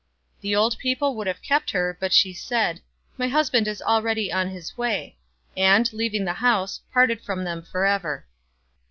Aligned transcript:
The 0.41 0.55
old 0.55 0.79
people 0.79 1.13
would 1.13 1.27
have 1.27 1.43
kept 1.43 1.69
her, 1.69 1.95
but 1.99 2.11
she 2.11 2.33
said," 2.33 2.81
My 3.19 3.27
husband 3.27 3.67
is 3.67 3.83
already 3.83 4.33
on 4.33 4.47
his 4.49 4.75
way," 4.75 5.19
and, 5.55 5.93
leaving 5.93 6.25
the 6.25 6.33
house, 6.33 6.81
parted 6.91 7.21
from 7.21 7.43
them 7.43 7.61
for 7.61 7.85
ever. 7.85 8.25